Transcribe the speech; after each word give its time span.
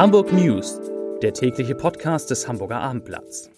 Hamburg 0.00 0.32
News, 0.32 0.80
der 1.20 1.34
tägliche 1.34 1.74
Podcast 1.74 2.30
des 2.30 2.48
Hamburger 2.48 2.80
Abendblatts. 2.80 3.50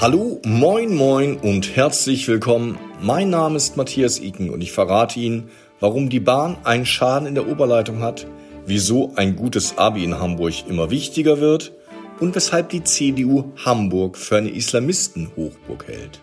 Hallo, 0.00 0.40
moin, 0.44 0.96
moin 0.96 1.36
und 1.36 1.76
herzlich 1.76 2.26
willkommen. 2.26 2.76
Mein 3.00 3.30
Name 3.30 3.54
ist 3.54 3.76
Matthias 3.76 4.18
Iken 4.18 4.50
und 4.50 4.60
ich 4.60 4.72
verrate 4.72 5.20
Ihnen, 5.20 5.48
warum 5.78 6.08
die 6.08 6.18
Bahn 6.18 6.56
einen 6.64 6.86
Schaden 6.86 7.28
in 7.28 7.36
der 7.36 7.46
Oberleitung 7.46 8.00
hat, 8.02 8.26
wieso 8.66 9.12
ein 9.14 9.36
gutes 9.36 9.78
Abi 9.78 10.02
in 10.02 10.18
Hamburg 10.18 10.66
immer 10.68 10.90
wichtiger 10.90 11.38
wird 11.38 11.72
und 12.18 12.34
weshalb 12.34 12.70
die 12.70 12.82
CDU 12.82 13.52
Hamburg 13.64 14.16
für 14.18 14.38
eine 14.38 14.50
Islamistenhochburg 14.50 15.86
hält. 15.86 16.20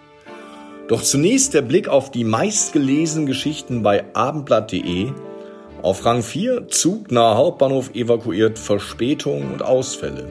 Doch 0.91 1.03
zunächst 1.03 1.53
der 1.53 1.61
Blick 1.61 1.87
auf 1.87 2.11
die 2.11 2.25
meistgelesenen 2.25 3.25
Geschichten 3.25 3.81
bei 3.81 4.03
abendblatt.de. 4.13 5.11
Auf 5.81 6.03
Rang 6.03 6.21
4 6.21 6.67
Zug 6.67 7.13
nahe 7.13 7.37
Hauptbahnhof 7.37 7.95
evakuiert 7.95 8.59
Verspätungen 8.59 9.53
und 9.53 9.63
Ausfälle. 9.63 10.27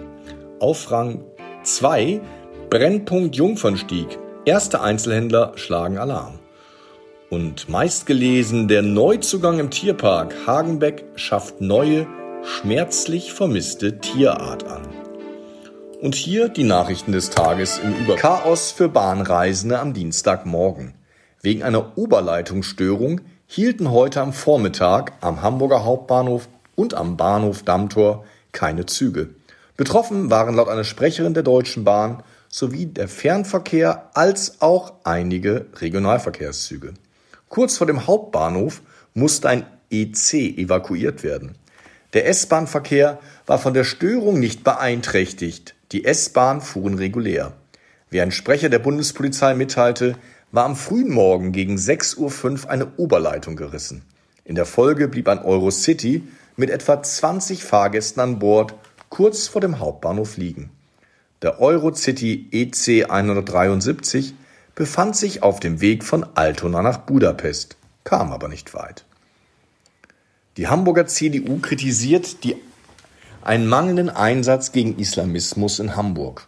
Auf 0.58 0.90
Rang 0.90 1.24
2 1.62 2.20
Brennpunkt 2.68 3.36
Jungfernstieg. 3.36 4.18
Erste 4.44 4.82
Einzelhändler 4.82 5.52
schlagen 5.54 5.96
Alarm. 5.96 6.38
Und 7.30 7.70
meistgelesen 7.70 8.68
der 8.68 8.82
Neuzugang 8.82 9.60
im 9.60 9.70
Tierpark 9.70 10.34
Hagenbeck 10.46 11.06
schafft 11.14 11.62
neue, 11.62 12.06
schmerzlich 12.42 13.32
vermisste 13.32 13.98
Tierart 13.98 14.66
an. 14.66 14.99
Und 16.00 16.14
hier 16.14 16.48
die 16.48 16.64
Nachrichten 16.64 17.12
des 17.12 17.28
Tages 17.28 17.78
im 17.78 17.94
Über 17.94 18.16
Chaos 18.16 18.70
für 18.70 18.88
Bahnreisende 18.88 19.78
am 19.78 19.92
Dienstagmorgen. 19.92 20.94
Wegen 21.42 21.62
einer 21.62 21.98
Oberleitungsstörung 21.98 23.20
hielten 23.46 23.90
heute 23.90 24.22
am 24.22 24.32
Vormittag 24.32 25.12
am 25.20 25.42
Hamburger 25.42 25.84
Hauptbahnhof 25.84 26.48
und 26.74 26.94
am 26.94 27.18
Bahnhof 27.18 27.64
Dammtor 27.64 28.24
keine 28.52 28.86
Züge. 28.86 29.34
Betroffen 29.76 30.30
waren 30.30 30.54
laut 30.54 30.70
einer 30.70 30.84
Sprecherin 30.84 31.34
der 31.34 31.42
Deutschen 31.42 31.84
Bahn 31.84 32.22
sowie 32.48 32.86
der 32.86 33.06
Fernverkehr 33.06 34.08
als 34.14 34.62
auch 34.62 34.94
einige 35.04 35.66
Regionalverkehrszüge. 35.76 36.94
Kurz 37.50 37.76
vor 37.76 37.86
dem 37.86 38.06
Hauptbahnhof 38.06 38.80
musste 39.12 39.50
ein 39.50 39.66
EC 39.90 40.56
evakuiert 40.56 41.22
werden. 41.22 41.56
Der 42.14 42.26
S-Bahn-Verkehr 42.26 43.18
war 43.44 43.58
von 43.58 43.74
der 43.74 43.84
Störung 43.84 44.40
nicht 44.40 44.64
beeinträchtigt. 44.64 45.74
Die 45.92 46.04
S-Bahn 46.04 46.60
fuhren 46.60 46.94
regulär. 46.94 47.52
Wie 48.10 48.20
ein 48.20 48.30
Sprecher 48.30 48.68
der 48.68 48.78
Bundespolizei 48.78 49.54
mitteilte, 49.54 50.16
war 50.52 50.64
am 50.64 50.76
frühen 50.76 51.12
Morgen 51.12 51.52
gegen 51.52 51.76
6.05 51.76 52.64
Uhr 52.64 52.70
eine 52.70 52.86
Oberleitung 52.96 53.56
gerissen. 53.56 54.02
In 54.44 54.54
der 54.54 54.66
Folge 54.66 55.08
blieb 55.08 55.28
ein 55.28 55.38
Eurocity 55.40 56.22
mit 56.56 56.70
etwa 56.70 57.02
20 57.02 57.64
Fahrgästen 57.64 58.20
an 58.22 58.38
Bord 58.38 58.74
kurz 59.08 59.48
vor 59.48 59.60
dem 59.60 59.78
Hauptbahnhof 59.78 60.36
liegen. 60.36 60.70
Der 61.42 61.60
Eurocity 61.60 62.48
EC 62.52 63.10
173 63.10 64.34
befand 64.74 65.16
sich 65.16 65.42
auf 65.42 65.58
dem 65.58 65.80
Weg 65.80 66.04
von 66.04 66.24
Altona 66.34 66.82
nach 66.82 66.98
Budapest, 66.98 67.76
kam 68.04 68.32
aber 68.32 68.48
nicht 68.48 68.74
weit. 68.74 69.04
Die 70.56 70.68
Hamburger 70.68 71.06
CDU 71.06 71.58
kritisiert 71.58 72.44
die 72.44 72.56
einen 73.42 73.66
mangelnden 73.66 74.10
Einsatz 74.10 74.72
gegen 74.72 74.98
Islamismus 74.98 75.78
in 75.78 75.96
Hamburg. 75.96 76.46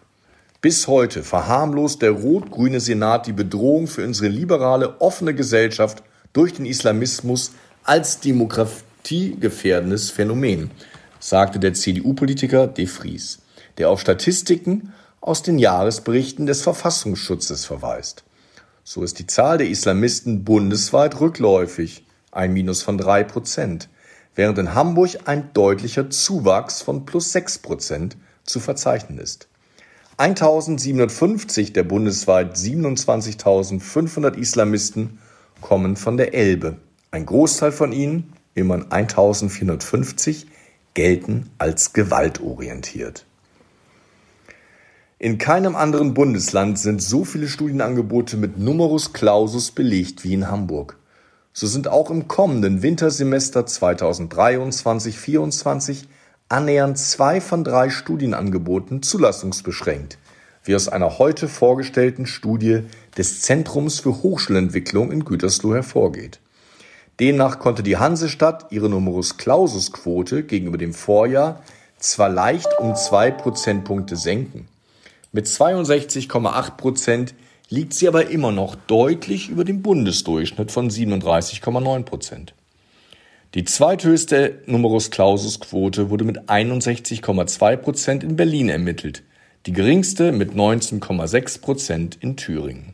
Bis 0.60 0.86
heute 0.86 1.22
verharmlost 1.22 2.02
der 2.02 2.12
rot-grüne 2.12 2.80
Senat 2.80 3.26
die 3.26 3.32
Bedrohung 3.32 3.86
für 3.86 4.04
unsere 4.04 4.28
liberale, 4.28 5.00
offene 5.00 5.34
Gesellschaft 5.34 6.02
durch 6.32 6.52
den 6.54 6.66
Islamismus 6.66 7.52
als 7.82 8.20
demokratiegefährdendes 8.20 10.10
Phänomen, 10.10 10.70
sagte 11.18 11.58
der 11.58 11.74
CDU-Politiker 11.74 12.68
De 12.68 12.86
Vries, 12.86 13.40
der 13.78 13.88
auf 13.88 14.00
Statistiken 14.00 14.92
aus 15.20 15.42
den 15.42 15.58
Jahresberichten 15.58 16.46
des 16.46 16.62
Verfassungsschutzes 16.62 17.64
verweist. 17.64 18.24
So 18.84 19.02
ist 19.02 19.18
die 19.18 19.26
Zahl 19.26 19.58
der 19.58 19.68
Islamisten 19.68 20.44
bundesweit 20.44 21.20
rückläufig, 21.20 22.04
ein 22.32 22.52
Minus 22.52 22.82
von 22.82 22.98
drei 22.98 23.24
Prozent 23.24 23.88
während 24.34 24.58
in 24.58 24.74
Hamburg 24.74 25.10
ein 25.26 25.52
deutlicher 25.52 26.10
Zuwachs 26.10 26.82
von 26.82 27.04
plus 27.04 27.32
6 27.32 27.58
Prozent 27.58 28.16
zu 28.44 28.60
verzeichnen 28.60 29.18
ist. 29.18 29.48
1750 30.16 31.72
der 31.72 31.84
bundesweit 31.84 32.56
27.500 32.56 34.36
Islamisten 34.36 35.18
kommen 35.60 35.96
von 35.96 36.16
der 36.16 36.34
Elbe. 36.34 36.76
Ein 37.10 37.26
Großteil 37.26 37.72
von 37.72 37.92
ihnen, 37.92 38.32
immerhin 38.54 38.90
1450, 38.90 40.46
gelten 40.94 41.50
als 41.58 41.92
gewaltorientiert. 41.92 43.24
In 45.18 45.38
keinem 45.38 45.76
anderen 45.76 46.14
Bundesland 46.14 46.78
sind 46.78 47.00
so 47.00 47.24
viele 47.24 47.46
Studienangebote 47.46 48.36
mit 48.36 48.58
Numerus 48.58 49.12
Clausus 49.12 49.70
belegt 49.70 50.24
wie 50.24 50.34
in 50.34 50.48
Hamburg. 50.48 50.96
So 51.54 51.66
sind 51.66 51.86
auch 51.86 52.10
im 52.10 52.28
kommenden 52.28 52.80
Wintersemester 52.82 53.66
2023/24 53.66 56.04
annähernd 56.48 56.96
zwei 56.98 57.42
von 57.42 57.62
drei 57.62 57.90
Studienangeboten 57.90 59.02
zulassungsbeschränkt, 59.02 60.16
wie 60.64 60.74
aus 60.74 60.88
einer 60.88 61.18
heute 61.18 61.48
vorgestellten 61.48 62.24
Studie 62.24 62.84
des 63.18 63.42
Zentrums 63.42 64.00
für 64.00 64.22
Hochschulentwicklung 64.22 65.12
in 65.12 65.26
Gütersloh 65.26 65.74
hervorgeht. 65.74 66.40
Demnach 67.20 67.58
konnte 67.58 67.82
die 67.82 67.98
Hansestadt 67.98 68.72
ihre 68.72 68.88
Numerus 68.88 69.36
Clausus 69.36 69.92
Quote 69.92 70.44
gegenüber 70.44 70.78
dem 70.78 70.94
Vorjahr 70.94 71.62
zwar 71.98 72.30
leicht 72.30 72.78
um 72.78 72.96
zwei 72.96 73.30
Prozentpunkte 73.30 74.16
senken. 74.16 74.68
Mit 75.32 75.44
62,8 75.46 76.78
Prozent 76.78 77.34
liegt 77.72 77.94
sie 77.94 78.06
aber 78.06 78.28
immer 78.28 78.52
noch 78.52 78.74
deutlich 78.74 79.48
über 79.48 79.64
dem 79.64 79.80
Bundesdurchschnitt 79.80 80.70
von 80.70 80.90
37,9 80.90 82.02
Prozent. 82.02 82.54
Die 83.54 83.64
zweithöchste 83.64 84.60
Numerus 84.66 85.10
Clausus 85.10 85.58
Quote 85.58 86.10
wurde 86.10 86.24
mit 86.24 86.50
61,2 86.50 87.76
Prozent 87.76 88.24
in 88.24 88.36
Berlin 88.36 88.68
ermittelt, 88.68 89.22
die 89.64 89.72
geringste 89.72 90.32
mit 90.32 90.52
19,6 90.52 91.62
Prozent 91.62 92.18
in 92.20 92.36
Thüringen. 92.36 92.92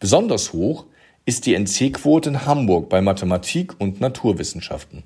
Besonders 0.00 0.52
hoch 0.52 0.86
ist 1.24 1.46
die 1.46 1.54
NC-Quote 1.54 2.30
in 2.30 2.46
Hamburg 2.46 2.88
bei 2.88 3.00
Mathematik 3.00 3.80
und 3.80 4.00
Naturwissenschaften. 4.00 5.04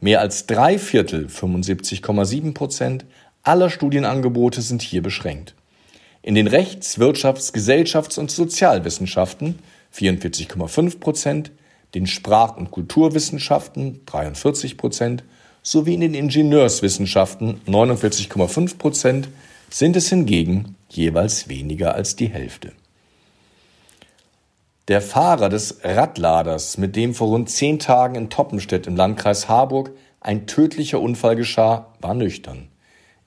Mehr 0.00 0.20
als 0.20 0.44
drei 0.44 0.78
Viertel, 0.78 1.28
75,7 1.28 2.52
Prozent 2.52 3.06
aller 3.42 3.70
Studienangebote 3.70 4.60
sind 4.60 4.82
hier 4.82 5.02
beschränkt. 5.02 5.54
In 6.22 6.36
den 6.36 6.46
Rechts-, 6.46 6.98
Wirtschafts-, 6.98 7.52
Gesellschafts- 7.52 8.18
und 8.18 8.30
Sozialwissenschaften 8.30 9.58
44,5 9.92 11.00
Prozent, 11.00 11.50
den 11.94 12.06
Sprach- 12.06 12.56
und 12.56 12.70
Kulturwissenschaften 12.70 14.00
43 14.06 14.76
Prozent 14.76 15.24
sowie 15.62 15.94
in 15.94 16.00
den 16.00 16.14
Ingenieurswissenschaften 16.14 17.60
49,5 17.66 18.78
Prozent 18.78 19.28
sind 19.68 19.96
es 19.96 20.08
hingegen 20.08 20.76
jeweils 20.88 21.48
weniger 21.48 21.94
als 21.94 22.14
die 22.14 22.28
Hälfte. 22.28 22.72
Der 24.88 25.00
Fahrer 25.00 25.48
des 25.48 25.78
Radladers, 25.82 26.78
mit 26.78 26.96
dem 26.96 27.14
vor 27.14 27.28
rund 27.28 27.50
zehn 27.50 27.78
Tagen 27.78 28.14
in 28.14 28.30
Toppenstedt 28.30 28.86
im 28.86 28.96
Landkreis 28.96 29.48
Harburg 29.48 29.90
ein 30.20 30.46
tödlicher 30.46 31.00
Unfall 31.00 31.36
geschah, 31.36 31.94
war 32.00 32.14
nüchtern. 32.14 32.68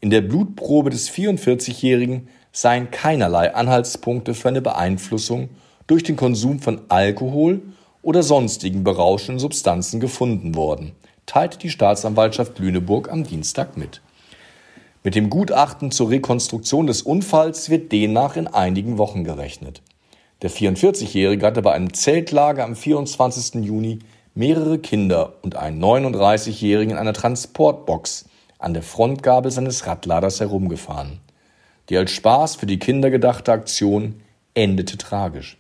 In 0.02 0.10
der 0.10 0.22
Blutprobe 0.22 0.90
des 0.90 1.10
44-Jährigen 1.10 2.28
seien 2.55 2.90
keinerlei 2.90 3.53
Anhaltspunkte 3.53 4.34
für 4.34 4.47
eine 4.47 4.61
Beeinflussung 4.61 5.49
durch 5.87 6.03
den 6.03 6.16
Konsum 6.16 6.61
von 6.61 6.84
Alkohol 6.87 7.61
oder 8.02 8.23
sonstigen 8.23 8.85
berauschenden 8.85 9.40
Substanzen 9.40 9.99
gefunden 9.99 10.55
worden, 10.55 10.93
teilte 11.25 11.57
die 11.57 11.69
Staatsanwaltschaft 11.69 12.57
Lüneburg 12.59 13.11
am 13.11 13.25
Dienstag 13.25 13.75
mit. 13.75 14.02
Mit 15.03 15.16
dem 15.16 15.29
Gutachten 15.29 15.91
zur 15.91 16.09
Rekonstruktion 16.09 16.87
des 16.87 17.02
Unfalls 17.02 17.69
wird 17.69 17.91
demnach 17.91 18.37
in 18.37 18.47
einigen 18.47 18.97
Wochen 18.97 19.25
gerechnet. 19.25 19.81
Der 20.41 20.49
44-Jährige 20.49 21.46
hatte 21.46 21.61
bei 21.61 21.73
einem 21.73 21.93
Zeltlager 21.93 22.63
am 22.63 22.78
24. 22.78 23.66
Juni 23.66 23.99
mehrere 24.34 24.79
Kinder 24.79 25.34
und 25.41 25.57
einen 25.57 25.84
39-Jährigen 25.84 26.91
in 26.91 26.97
einer 26.97 27.13
Transportbox 27.13 28.29
an 28.59 28.73
der 28.73 28.84
Frontgabel 28.84 29.52
seines 29.52 29.85
Radladers 29.85 30.40
herumgefahren. 30.40 31.19
Die 31.90 31.97
als 31.97 32.11
Spaß 32.11 32.55
für 32.55 32.66
die 32.66 32.79
Kinder 32.79 33.09
gedachte 33.09 33.52
Aktion 33.52 34.22
endete 34.53 34.97
tragisch. 34.97 35.58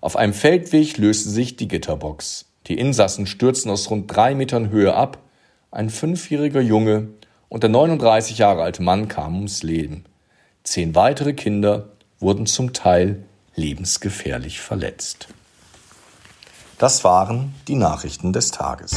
Auf 0.00 0.16
einem 0.16 0.34
Feldweg 0.34 0.98
löste 0.98 1.30
sich 1.30 1.56
die 1.56 1.68
Gitterbox. 1.68 2.46
Die 2.66 2.78
Insassen 2.78 3.26
stürzten 3.26 3.70
aus 3.70 3.90
rund 3.90 4.14
drei 4.14 4.34
Metern 4.34 4.70
Höhe 4.70 4.94
ab. 4.94 5.18
Ein 5.70 5.90
fünfjähriger 5.90 6.60
Junge 6.60 7.08
und 7.48 7.62
der 7.62 7.70
39 7.70 8.38
Jahre 8.38 8.62
alte 8.62 8.82
Mann 8.82 9.08
kamen 9.08 9.36
ums 9.36 9.62
Leben. 9.62 10.04
Zehn 10.62 10.94
weitere 10.94 11.34
Kinder 11.34 11.90
wurden 12.18 12.46
zum 12.46 12.72
Teil 12.72 13.24
lebensgefährlich 13.54 14.60
verletzt. 14.60 15.28
Das 16.78 17.04
waren 17.04 17.54
die 17.68 17.76
Nachrichten 17.76 18.32
des 18.32 18.50
Tages. 18.50 18.96